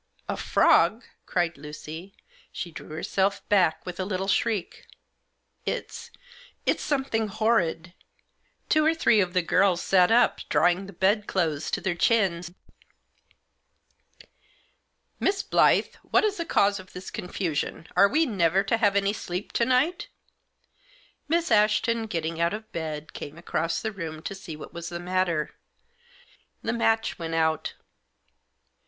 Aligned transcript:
"A 0.27 0.35
frog!" 0.35 1.03
cried 1.27 1.59
Lucy. 1.59 2.15
She 2.51 2.71
drew 2.71 2.89
herself 2.89 3.47
back 3.49 3.85
with 3.85 3.99
a 3.99 4.03
little 4.03 4.27
shriek." 4.27 4.87
It's— 5.77 6.09
it's 6.65 6.81
something 6.81 7.27
horrid." 7.27 7.93
Digitized 8.67 8.73
by 8.73 8.73
26 8.73 8.73
THE 8.73 8.73
JOSS. 8.73 8.73
Two 8.73 8.85
or 8.85 8.93
three 8.95 9.21
of 9.21 9.33
the 9.33 9.41
girls 9.43 9.81
sat 9.83 10.11
up, 10.11 10.39
drawing 10.49 10.87
the 10.87 10.93
bed 10.93 11.27
clothes 11.27 11.69
to 11.69 11.81
their 11.81 11.93
chins." 11.93 12.49
Miss 15.19 15.43
Blyth, 15.43 15.97
what 15.97 16.23
is 16.23 16.37
the 16.37 16.45
cause 16.45 16.79
of 16.79 16.93
this 16.93 17.11
confusion? 17.11 17.85
Are 17.95 18.07
we 18.09 18.25
never 18.25 18.63
to 18.63 18.77
have 18.77 18.95
any 18.95 19.13
sleep 19.13 19.51
to 19.51 19.65
night?" 19.65 20.07
Miss 21.29 21.51
Ashton, 21.51 22.07
getting 22.07 22.41
out 22.41 22.55
of 22.55 22.71
bed, 22.71 23.13
came 23.13 23.37
across 23.37 23.79
the 23.83 23.91
room 23.91 24.23
to 24.23 24.33
see 24.33 24.55
what 24.55 24.73
was 24.73 24.89
the 24.89 24.99
matter. 24.99 25.51
The 26.63 26.73
match 26.73 27.19
went 27.19 27.35
out. 27.35 27.75